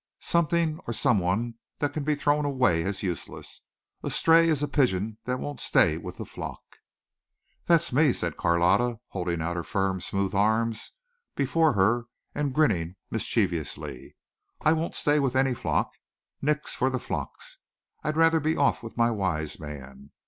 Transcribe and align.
"Something 0.21 0.79
or 0.87 0.93
someone 0.93 1.59
that 1.77 1.93
can 1.93 2.03
be 2.03 2.15
thrown 2.15 2.43
away 2.43 2.81
as 2.83 3.03
useless. 3.03 3.61
A 4.01 4.09
stray 4.09 4.49
is 4.49 4.63
a 4.63 4.67
pigeon 4.67 5.19
that 5.25 5.37
won't 5.39 5.59
stay 5.59 5.95
with 5.95 6.17
the 6.17 6.25
flock." 6.25 6.63
"That's 7.67 7.93
me," 7.93 8.11
said 8.11 8.35
Carlotta, 8.35 8.99
holding 9.09 9.43
out 9.43 9.57
her 9.57 9.63
firm, 9.63 10.01
smooth 10.01 10.33
arms 10.33 10.91
before 11.35 11.73
her 11.73 12.05
and 12.33 12.51
grinning 12.51 12.95
mischievously. 13.11 14.15
"I 14.61 14.73
won't 14.73 14.95
stay 14.95 15.19
with 15.19 15.35
any 15.35 15.53
flock. 15.53 15.91
Nix 16.41 16.73
for 16.73 16.89
the 16.89 16.97
flocks. 16.97 17.59
I'd 18.03 18.17
rather 18.17 18.39
be 18.39 18.57
off 18.57 18.81
with 18.81 18.97
my 18.97 19.11
wise 19.11 19.59
man. 19.59 20.09